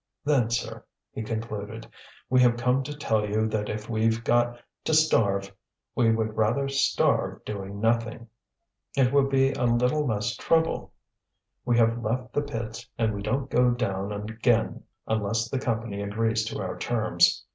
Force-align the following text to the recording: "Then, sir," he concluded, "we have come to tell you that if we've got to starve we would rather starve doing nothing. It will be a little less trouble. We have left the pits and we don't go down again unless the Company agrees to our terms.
"Then, 0.25 0.49
sir," 0.49 0.83
he 1.11 1.21
concluded, 1.21 1.85
"we 2.27 2.41
have 2.41 2.57
come 2.57 2.81
to 2.85 2.97
tell 2.97 3.23
you 3.29 3.47
that 3.49 3.69
if 3.69 3.87
we've 3.87 4.23
got 4.23 4.59
to 4.85 4.95
starve 4.95 5.53
we 5.93 6.09
would 6.11 6.35
rather 6.35 6.67
starve 6.69 7.45
doing 7.45 7.79
nothing. 7.79 8.27
It 8.97 9.13
will 9.13 9.29
be 9.29 9.51
a 9.51 9.65
little 9.65 10.07
less 10.07 10.35
trouble. 10.35 10.91
We 11.65 11.77
have 11.77 12.01
left 12.01 12.33
the 12.33 12.41
pits 12.41 12.89
and 12.97 13.13
we 13.13 13.21
don't 13.21 13.47
go 13.51 13.69
down 13.75 14.11
again 14.11 14.85
unless 15.05 15.47
the 15.51 15.59
Company 15.59 16.01
agrees 16.01 16.45
to 16.45 16.57
our 16.61 16.79
terms. 16.79 17.45